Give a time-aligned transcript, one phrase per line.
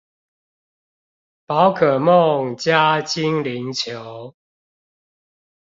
[1.45, 4.33] 寶可夢加精靈球